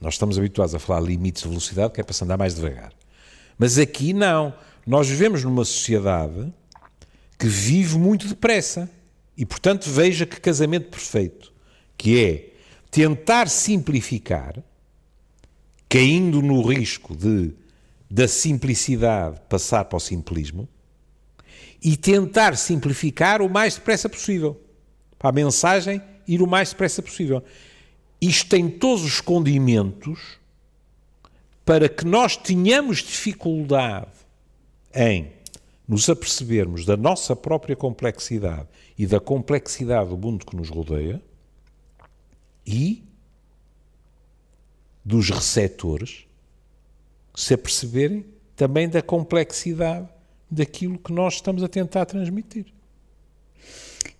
[0.01, 2.91] Nós estamos habituados a falar limites de velocidade, que é para se andar mais devagar.
[3.57, 4.53] Mas aqui não.
[4.85, 6.51] Nós vivemos numa sociedade
[7.39, 8.89] que vive muito depressa.
[9.37, 11.53] E, portanto, veja que casamento perfeito,
[11.97, 12.53] que é
[12.91, 14.61] tentar simplificar,
[15.93, 17.53] caindo no risco de
[18.09, 20.67] da simplicidade passar para o simplismo,
[21.83, 24.59] e tentar simplificar o mais depressa possível.
[25.19, 27.43] Para a mensagem ir o mais depressa possível.
[28.19, 30.39] Isto tem todos os condimentos
[31.63, 34.09] para que nós tenhamos dificuldade
[34.95, 35.31] em
[35.87, 41.21] nos apercebermos da nossa própria complexidade e da complexidade do mundo que nos rodeia
[42.65, 43.03] e
[45.03, 46.25] dos receptores
[47.35, 50.07] se aperceberem também da complexidade
[50.49, 52.65] daquilo que nós estamos a tentar transmitir.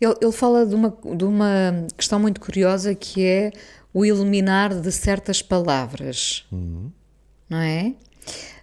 [0.02, 3.52] Ele, ele fala de uma, de uma questão muito curiosa que é
[3.93, 7.93] o eliminar de certas palavras, não é?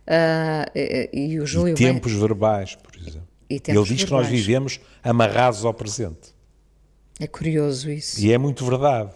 [0.07, 3.29] Ah, e, e o Júlio E tempos verbais, por exemplo.
[3.49, 4.29] E Ele diz que nós verbais.
[4.29, 6.35] vivemos amarrados ao presente.
[7.21, 8.21] É curioso isso.
[8.21, 9.13] E é muito verdade.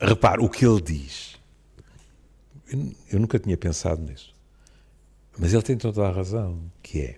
[0.00, 1.36] Repare, o que ele diz,
[2.70, 4.34] eu, eu nunca tinha pensado nisso,
[5.38, 7.16] mas ele tem toda a razão, que é,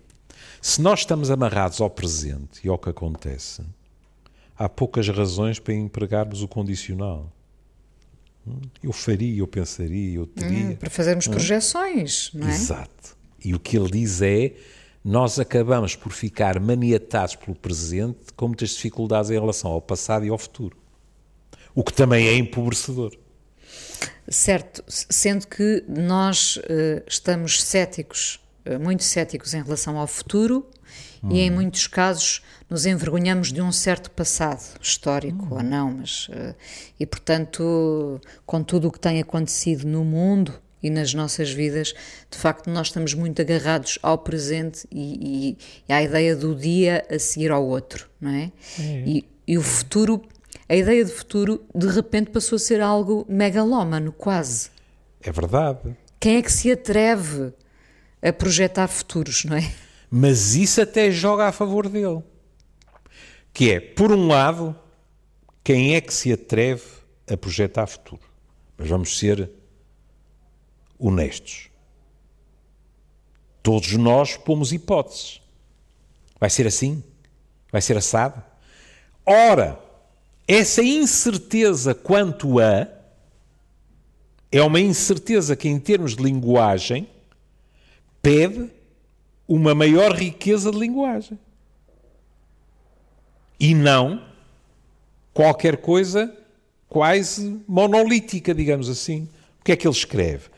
[0.60, 3.62] se nós estamos amarrados ao presente e ao que acontece,
[4.56, 7.32] há poucas razões para empregarmos o condicional.
[8.46, 10.76] Hum, Eu faria, eu pensaria, eu teria.
[10.76, 12.50] Para fazermos projeções, não é?
[12.50, 13.16] Exato.
[13.44, 14.54] E o que ele diz é:
[15.04, 20.28] nós acabamos por ficar maniatados pelo presente com muitas dificuldades em relação ao passado e
[20.28, 20.76] ao futuro.
[21.74, 23.12] O que também é empobrecedor.
[24.28, 30.66] Certo, sendo que nós eh, estamos céticos, eh, muito céticos em relação ao futuro
[31.30, 36.54] e em muitos casos nos envergonhamos de um certo passado, histórico ou não, mas eh,
[37.00, 40.52] e portanto, com tudo o que tem acontecido no mundo
[40.82, 41.94] e nas nossas vidas,
[42.30, 47.04] de facto nós estamos muito agarrados ao presente e, e- e à ideia do dia
[47.10, 48.52] a seguir ao outro, não é?
[48.78, 50.22] E, e o futuro
[50.68, 54.70] a ideia de futuro de repente passou a ser algo megalómano, quase.
[55.22, 55.96] É verdade.
[56.20, 57.52] Quem é que se atreve
[58.20, 59.72] a projetar futuros, não é?
[60.10, 62.22] Mas isso até joga a favor dele.
[63.52, 64.76] Que é, por um lado,
[65.64, 66.84] quem é que se atreve
[67.30, 68.22] a projetar futuro?
[68.76, 69.50] Mas vamos ser
[70.98, 71.70] honestos.
[73.62, 75.40] Todos nós pomos hipóteses.
[76.38, 77.02] Vai ser assim?
[77.70, 78.42] Vai ser assado?
[79.26, 79.78] Ora,
[80.48, 82.88] essa incerteza quanto a
[84.50, 87.06] é uma incerteza que, em termos de linguagem,
[88.22, 88.70] pede
[89.46, 91.38] uma maior riqueza de linguagem.
[93.60, 94.24] E não
[95.34, 96.34] qualquer coisa
[96.88, 99.28] quase monolítica, digamos assim.
[99.60, 100.48] O que é que ele escreve?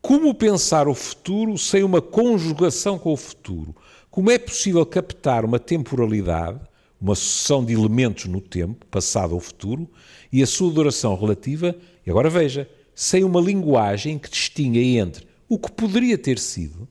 [0.00, 3.74] Como pensar o futuro sem uma conjugação com o futuro?
[4.08, 6.60] Como é possível captar uma temporalidade,
[7.00, 9.88] uma sucessão de elementos no tempo, passado ou futuro,
[10.32, 15.58] e a sua duração relativa, e agora veja, sem uma linguagem que distinga entre o
[15.58, 16.88] que poderia ter sido,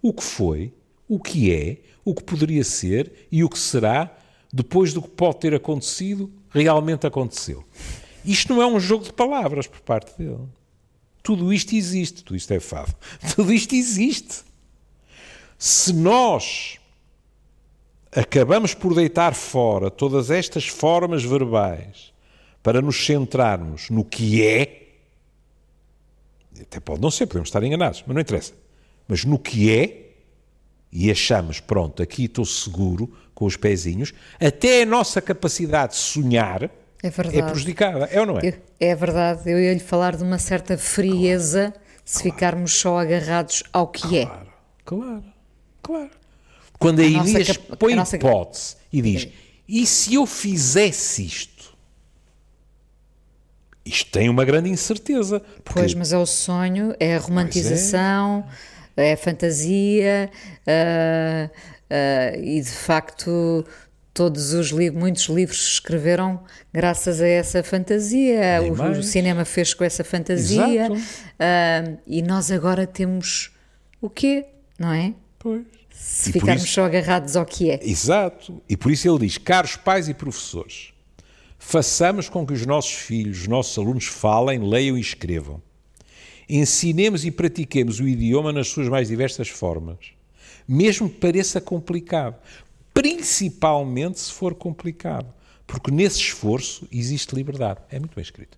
[0.00, 0.72] o que foi,
[1.08, 4.16] o que é, o que poderia ser e o que será
[4.52, 7.64] depois do que pode ter acontecido, realmente aconteceu.
[8.24, 10.48] Isto não é um jogo de palavras por parte dele.
[11.22, 12.94] Tudo isto existe, tudo isto é fado.
[13.34, 14.44] Tudo isto existe.
[15.58, 16.78] Se nós
[18.16, 22.14] acabamos por deitar fora todas estas formas verbais
[22.62, 24.86] para nos centrarmos no que é,
[26.60, 28.54] até pode não ser, podemos estar enganados, mas não interessa.
[29.06, 30.14] Mas no que é,
[30.90, 36.64] e achamos, pronto, aqui estou seguro, com os pezinhos, até a nossa capacidade de sonhar
[37.02, 38.06] é, é prejudicada.
[38.06, 38.58] É ou não é?
[38.80, 39.42] É verdade.
[39.50, 42.34] Eu ia-lhe falar de uma certa frieza claro, se claro.
[42.34, 44.46] ficarmos só agarrados ao que claro, é.
[44.84, 45.24] Claro,
[45.82, 46.10] claro.
[46.78, 48.16] Quando a, a Inês põe a nossa...
[48.16, 49.28] hipótese e diz:
[49.68, 51.56] e se eu fizesse isto?
[53.84, 55.40] Isto tem uma grande incerteza.
[55.64, 55.80] Porque...
[55.80, 58.44] Pois, mas é o sonho, é a romantização,
[58.96, 59.10] é.
[59.10, 59.12] é.
[59.12, 60.30] a fantasia,
[60.66, 63.64] uh, uh, e de facto
[64.12, 69.74] todos os livros, muitos livros se escreveram graças a essa fantasia, o, o, cinema fez
[69.74, 73.52] com essa fantasia, uh, e nós agora temos
[74.00, 74.46] o quê,
[74.78, 75.12] não é?
[75.38, 75.75] Pois.
[75.96, 77.80] Se e ficarmos isso, só agarrados ao que é.
[77.82, 80.92] Exato, e por isso ele diz, caros pais e professores,
[81.58, 85.60] façamos com que os nossos filhos, os nossos alunos falem, leiam e escrevam.
[86.48, 90.14] Ensinemos e pratiquemos o idioma nas suas mais diversas formas
[90.68, 92.36] mesmo que pareça complicado
[92.96, 95.30] principalmente se for complicado.
[95.66, 97.80] Porque nesse esforço existe liberdade.
[97.90, 98.56] É muito bem escrito.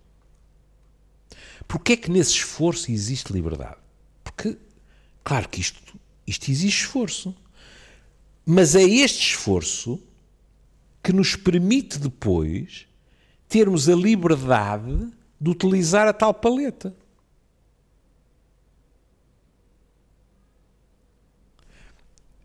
[1.67, 3.75] Porquê é que nesse esforço existe liberdade?
[4.23, 4.57] Porque,
[5.25, 5.98] claro que isto,
[6.29, 7.35] isto exige esforço.
[8.45, 10.01] Mas é este esforço
[11.03, 12.87] que nos permite depois
[13.47, 15.11] termos a liberdade
[15.41, 16.95] de utilizar a tal paleta.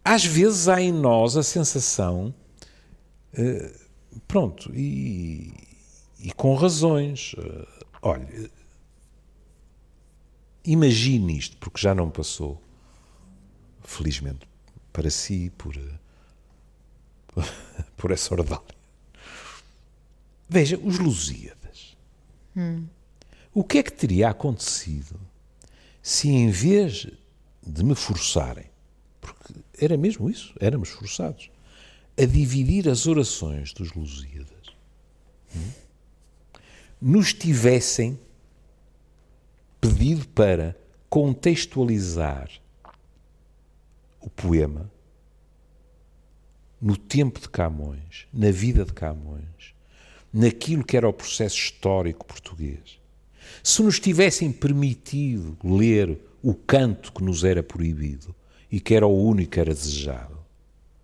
[0.04, 2.34] Às vezes há em nós a sensação,
[3.32, 5.52] uh, pronto, e,
[6.20, 7.32] e, com razões.
[7.34, 7.66] Uh,
[8.02, 8.50] olha,
[10.64, 12.60] imagine isto, porque já não passou,
[13.84, 14.46] felizmente,
[14.92, 17.42] para si, por, uh,
[17.96, 18.62] por essa orvalha.
[20.48, 21.96] Veja, os Lusíadas.
[22.56, 22.86] Hum.
[23.52, 25.18] O que é que teria acontecido
[26.02, 27.06] se, em vez
[27.62, 28.74] de me forçarem
[29.24, 31.50] porque era mesmo isso, éramos forçados
[32.16, 34.68] a dividir as orações dos Lusíadas.
[35.56, 35.70] Hum?
[37.00, 38.18] Nos tivessem
[39.80, 40.76] pedido para
[41.08, 42.50] contextualizar
[44.24, 44.90] o poema
[46.80, 49.74] no tempo de Camões, na vida de Camões,
[50.32, 52.98] naquilo que era o processo histórico português.
[53.62, 58.34] Se nos tivessem permitido ler o canto que nos era proibido,
[58.70, 60.36] e que era o único que era desejado,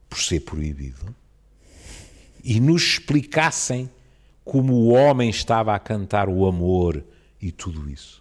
[0.08, 1.14] por ser proibido,
[2.42, 3.88] e nos explicassem
[4.44, 7.04] como o homem estava a cantar o amor
[7.40, 8.19] e tudo isso.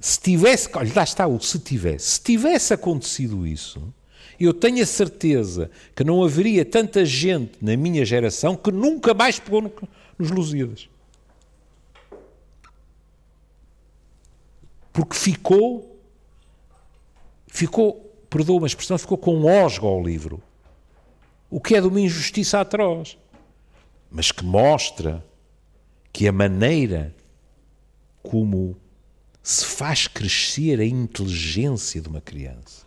[0.00, 3.82] Se tivesse, olha, lá está o se tivesse, se tivesse acontecido isso,
[4.38, 9.38] eu tenho a certeza que não haveria tanta gente na minha geração que nunca mais
[9.38, 9.72] pegou no,
[10.18, 10.88] nos Lusíadas.
[14.92, 15.96] Porque ficou
[17.56, 17.94] ficou,
[18.28, 20.42] perdoa uma expressão, ficou com osgo ao livro.
[21.50, 23.16] O que é de uma injustiça atroz,
[24.10, 25.24] mas que mostra
[26.12, 27.14] que a maneira
[28.22, 28.76] como
[29.46, 32.84] se faz crescer a inteligência de uma criança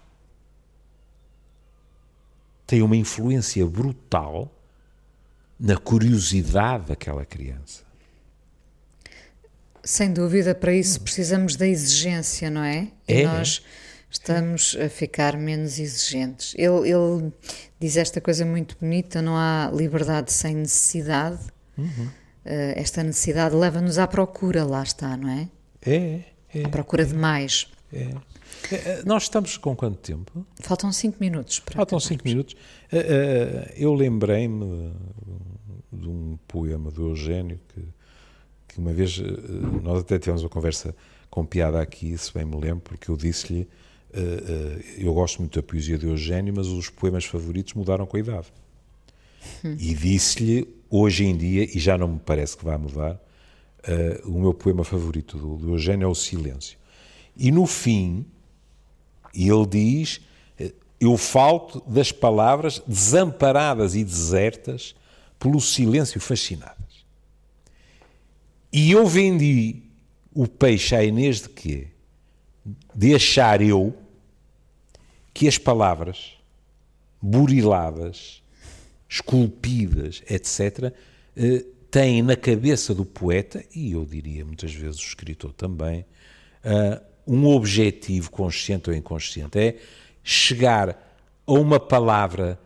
[2.68, 4.54] tem uma influência brutal
[5.58, 7.82] na curiosidade daquela criança.
[9.84, 12.90] Sem dúvida, para isso precisamos da exigência, não é?
[13.08, 13.22] É.
[13.22, 13.64] E nós
[14.12, 16.54] estamos a ficar menos exigentes.
[16.56, 17.32] Ele, ele
[17.80, 21.40] diz esta coisa muito bonita: não há liberdade sem necessidade.
[22.46, 25.50] Eh, esta necessidade leva-nos à procura, lá está, não é?
[25.82, 26.22] É,
[26.54, 26.64] é.
[26.66, 27.68] À procura de mais.
[27.94, 28.10] é.
[28.72, 30.46] É, Nós estamos com quanto tempo?
[30.60, 31.62] Faltam cinco minutos.
[31.72, 32.56] Faltam cinco minutos.
[32.92, 34.92] Eh, Eu lembrei-me
[35.94, 37.82] de um poema do Eugênio que,
[38.68, 39.24] que uma vez eh,
[39.82, 40.96] nós até tivemos uma conversa
[41.30, 43.68] com piada aqui, se bem me lembro, porque eu disse-lhe
[44.14, 48.18] eh, eh, eu gosto muito da poesia de Eugênio, mas os poemas favoritos mudaram com
[48.18, 48.48] a idade.
[49.64, 53.20] E disse-lhe, hoje em dia, e já não me parece que vai mudar,
[53.84, 56.78] eh, o meu poema favorito do, do Eugênio é o Silêncio.
[57.36, 58.26] E no fim,
[59.34, 60.22] ele diz:
[60.60, 64.96] eh, Eu falto das palavras desamparadas e desertas
[65.40, 67.06] pelo silêncio fascinadas.
[68.72, 69.84] E eu vendi
[70.34, 71.88] o peixe à Inês de quê?
[72.94, 73.96] De achar eu
[75.34, 76.34] que as palavras
[77.22, 78.44] buriladas,
[79.08, 80.94] esculpidas, etc.,
[81.36, 86.06] eh, têm na cabeça do poeta, e eu diria muitas vezes o escritor também,
[86.64, 89.60] ah, um objetivo consciente ou inconsciente.
[89.60, 89.78] É
[90.24, 90.90] chegar
[91.46, 92.60] a uma palavra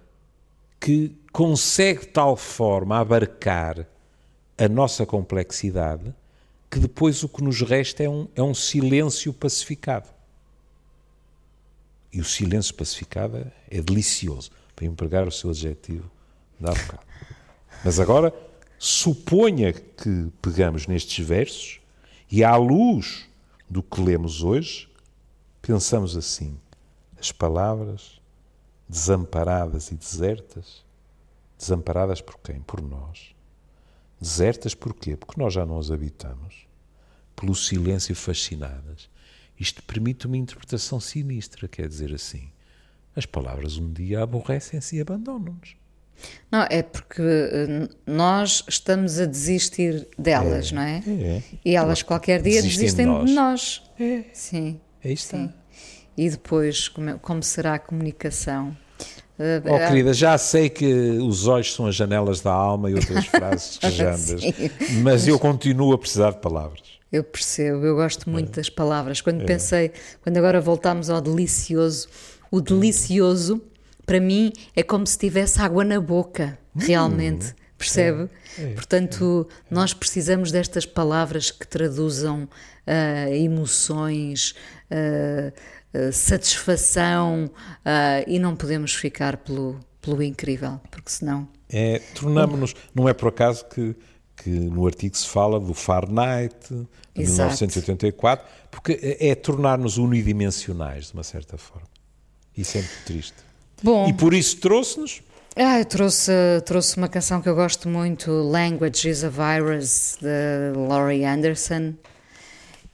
[0.79, 3.87] que consegue de tal forma abarcar
[4.57, 6.13] a nossa complexidade
[6.73, 10.09] que depois o que nos resta é um, é um silêncio pacificado.
[12.11, 16.09] E o silêncio pacificado é, delicioso, para empregar o seu adjetivo
[16.59, 17.03] da bocado.
[17.85, 18.33] Mas agora,
[18.85, 21.79] suponha que pegamos nestes versos
[22.29, 23.25] e à luz
[23.69, 24.89] do que lemos hoje,
[25.61, 26.59] pensamos assim:
[27.17, 28.19] as palavras
[28.89, 30.83] desamparadas e desertas,
[31.57, 32.59] desamparadas por quem?
[32.59, 33.33] Por nós.
[34.19, 35.15] Desertas porquê?
[35.15, 36.67] Porque nós já não as habitamos.
[37.37, 39.09] Pelo silêncio fascinadas.
[39.57, 42.51] Isto permite uma interpretação sinistra, quer dizer assim:
[43.15, 45.82] as palavras um dia aborrecem-se e abandonam-nos.
[46.51, 51.03] Não, é porque eh, nós estamos a desistir delas, não é?
[51.07, 51.41] É.
[51.65, 53.81] E elas qualquer dia Desistem desistem de de nós.
[53.99, 54.23] É.
[54.33, 54.79] Sim.
[55.03, 55.35] É isto.
[55.35, 55.51] Sim.
[56.15, 58.75] E depois, como, é- como será a comunicação?
[59.39, 62.93] Eh, Oh, ah, querida, já sei que os olhos são as janelas da alma e
[62.93, 64.53] outras frases rejandas, Sim.
[65.01, 66.81] mas eu continuo a precisar de palavras.
[67.11, 68.55] Eu percebo, eu gosto muito É.
[68.57, 69.21] das palavras.
[69.21, 69.91] Quando pensei,
[70.21, 72.07] quando agora voltámos ao delicioso,
[72.51, 73.59] o delicioso,
[74.05, 77.55] para mim, é como se tivesse água na boca, realmente.
[77.77, 78.29] Percebe?
[78.75, 82.47] Portanto, nós precisamos destas palavras que traduzam
[82.87, 84.55] ah, emoções,
[84.89, 85.51] ah,
[85.93, 87.49] ah, satisfação
[88.27, 91.47] e não podemos ficar pelo, pelo incrível, porque senão.
[91.69, 93.95] É, tornamos-nos, não é por acaso que,
[94.37, 97.49] que no artigo se fala do Fahrenheit de Exato.
[97.49, 101.87] 1984, porque é, é tornar-nos unidimensionais, de uma certa forma.
[102.55, 103.52] Isso é muito triste.
[103.83, 105.21] Bom, E por isso trouxe-nos
[105.55, 106.31] Ah, trouxe,
[106.65, 111.93] trouxe uma canção que eu gosto muito, Language is a Virus, de Laurie Anderson.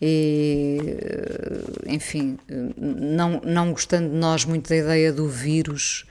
[0.02, 2.38] E, eh, enfim,
[2.78, 6.06] não, não gostando de nós muito da ideia do vírus,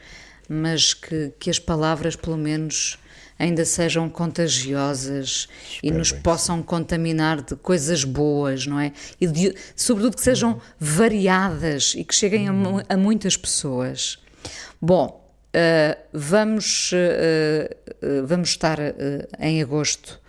[0.48, 2.98] mas que, que as palavras, pelo menos,
[3.38, 5.48] ainda sejam contagiosas
[5.82, 8.92] e nos bem possam contaminar de coisas boas, não é?
[9.20, 12.52] E de- sobretudo que sejam variadas e que cheguem a,
[12.90, 14.18] a muitas pessoas.
[14.80, 20.20] Bom, Uh, vamos, uh, uh, vamos estar uh, em agosto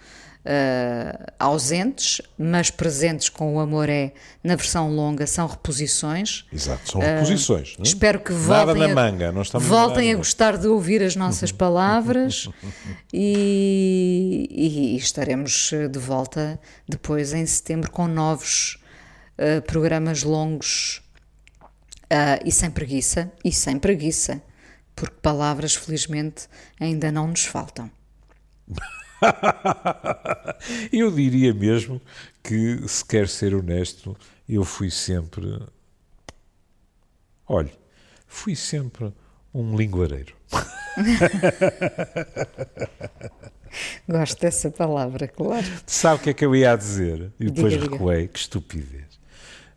[0.45, 6.45] uh, ausentes, mas presentes com o Amor é na versão longa, são reposições.
[6.51, 7.75] Exato, são reposições.
[7.79, 7.83] é?
[7.83, 11.51] Espero que Nada voltem, na a, manga, estamos voltem a gostar de ouvir as nossas
[11.53, 12.47] palavras
[13.13, 18.79] e, e estaremos uh, de volta depois em setembro com novos
[19.37, 21.01] uh, programas longos
[22.11, 24.41] uh, e sem preguiça, e sem preguiça,
[24.95, 26.47] porque palavras felizmente
[26.79, 27.89] ainda não nos faltam.
[30.91, 32.01] Eu diria mesmo
[32.43, 34.15] que, se quer ser honesto,
[34.47, 35.61] eu fui sempre.
[37.47, 37.71] Olhe,
[38.27, 39.13] fui sempre
[39.53, 40.35] um linguareiro.
[44.07, 45.65] Gosto dessa palavra, claro.
[45.85, 47.31] Sabe o que é que eu ia dizer?
[47.39, 47.95] E depois Diga, diga.
[47.95, 49.08] recuei, que estupidez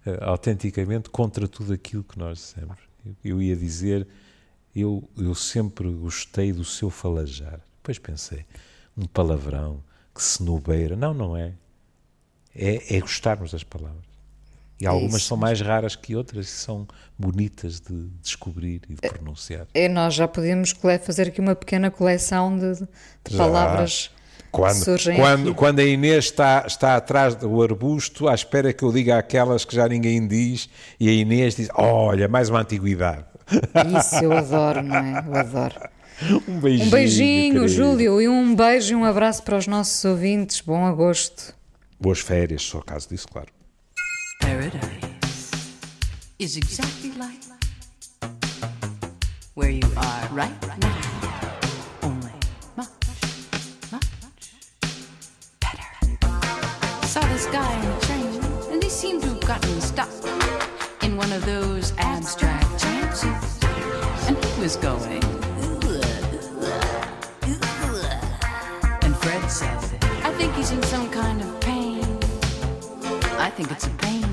[0.06, 2.78] uh, autenticamente contra tudo aquilo que nós dissemos.
[3.04, 4.06] Eu, eu ia dizer,
[4.74, 7.60] eu, eu sempre gostei do seu falajar.
[7.76, 8.44] Depois pensei,
[8.96, 9.82] um palavrão
[10.14, 10.96] que se nubeira.
[10.96, 11.52] Não, não é.
[12.54, 14.12] É, é gostarmos das palavras.
[14.82, 19.08] E algumas são mais raras que outras e são bonitas de descobrir e de é,
[19.08, 19.66] pronunciar.
[19.72, 24.10] É, nós já podemos fazer aqui uma pequena coleção de, de palavras
[24.52, 25.56] quando, surgem quando, aqui.
[25.56, 29.74] quando a Inês está, está atrás do arbusto, à espera que eu diga aquelas que
[29.74, 30.68] já ninguém diz,
[31.00, 33.24] e a Inês diz: Olha, mais uma antiguidade.
[33.98, 35.24] Isso eu adoro, não é?
[35.26, 35.74] Eu adoro.
[36.46, 36.86] Um beijinho.
[36.86, 37.68] Um beijinho, querido.
[37.68, 40.60] Júlio, e um beijo e um abraço para os nossos ouvintes.
[40.60, 41.52] Bom agosto.
[41.98, 43.48] Boas férias, só caso disso, claro.
[44.40, 45.50] Paradise
[46.38, 47.40] is exactly like
[49.56, 51.11] where you are right now.
[59.92, 60.08] stuck
[61.02, 63.60] in one of those abstract chances.
[64.26, 65.22] And he was going.
[69.02, 69.78] And Fred said,
[70.24, 72.04] I think he's in some kind of pain.
[73.46, 74.31] I think it's a pain.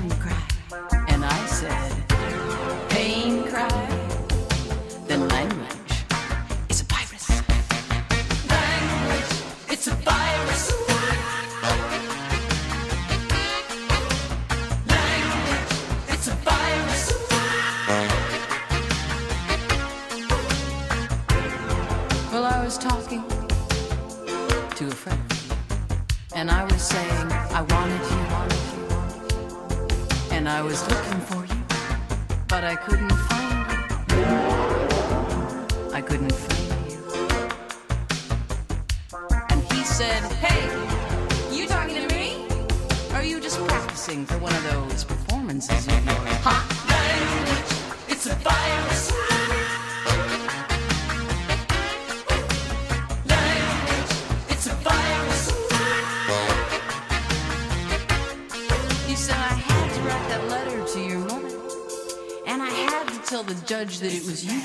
[63.30, 64.60] tell the judge that it was you.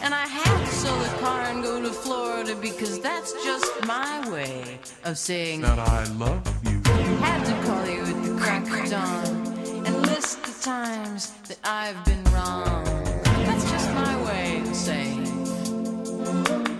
[0.00, 4.30] And I had to sell the car and go to Florida because that's just my
[4.30, 6.80] way of saying that I love you.
[7.18, 12.04] Had to call you at the crack of dawn and list the times that I've
[12.04, 12.84] been wrong.
[13.24, 15.24] That's just my way of saying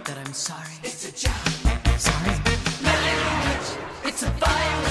[0.05, 0.76] that I'm sorry.
[0.84, 1.34] It's a job.
[1.99, 2.30] Sorry.
[4.05, 4.86] It's a fire.